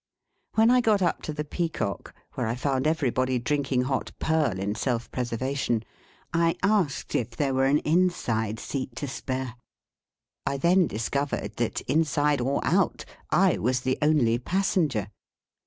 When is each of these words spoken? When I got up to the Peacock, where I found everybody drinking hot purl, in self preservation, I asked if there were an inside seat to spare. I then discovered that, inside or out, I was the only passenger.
When 0.55 0.71
I 0.71 0.81
got 0.81 1.03
up 1.03 1.21
to 1.29 1.31
the 1.31 1.43
Peacock, 1.45 2.15
where 2.33 2.47
I 2.47 2.55
found 2.55 2.87
everybody 2.87 3.37
drinking 3.37 3.83
hot 3.83 4.11
purl, 4.17 4.57
in 4.59 4.73
self 4.73 5.11
preservation, 5.11 5.83
I 6.33 6.55
asked 6.63 7.13
if 7.13 7.35
there 7.35 7.53
were 7.53 7.67
an 7.67 7.77
inside 7.85 8.57
seat 8.59 8.95
to 8.95 9.07
spare. 9.07 9.53
I 10.43 10.57
then 10.57 10.87
discovered 10.87 11.57
that, 11.57 11.81
inside 11.81 12.41
or 12.41 12.65
out, 12.65 13.05
I 13.29 13.59
was 13.59 13.81
the 13.81 13.99
only 14.01 14.39
passenger. 14.39 15.11